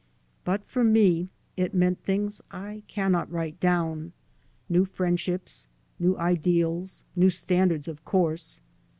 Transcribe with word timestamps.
But 0.43 0.65
for 0.65 0.83
me 0.83 1.29
it 1.55 1.75
meant 1.75 2.01
things 2.03 2.41
I 2.49 2.81
cannot 2.87 3.31
write 3.31 3.59
down: 3.59 4.13
new 4.67 4.83
friendships, 4.83 5.67
new 5.99 6.17
ideals, 6.17 7.03
new 7.15 7.29
standards, 7.29 7.87
of 7.87 8.03
course. 8.03 8.61